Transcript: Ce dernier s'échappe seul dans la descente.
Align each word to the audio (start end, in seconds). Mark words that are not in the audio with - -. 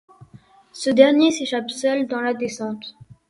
Ce 0.73 0.89
dernier 0.89 1.29
s'échappe 1.29 1.69
seul 1.69 2.07
dans 2.07 2.21
la 2.21 2.33
descente. 2.33 2.97